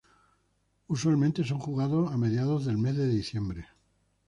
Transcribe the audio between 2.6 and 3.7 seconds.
del mes de diciembre.